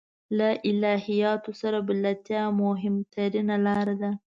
[0.37, 4.11] له الهیاتو سره بلدتیا مهمترینه لاره ده.